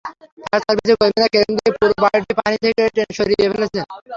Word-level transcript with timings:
Fire 0.41 0.61
সার্ভিসের 0.65 0.97
কর্মীরা 0.99 1.27
crane 1.33 1.49
দিয়ে 1.57 1.71
পুরো 1.77 1.93
বাড়িটি 2.03 2.33
পানি 2.39 2.57
থেকে 2.63 2.81
টেনে 2.95 3.13
সরিয়ে 3.19 3.51
ফেলেছেন। 3.53 3.85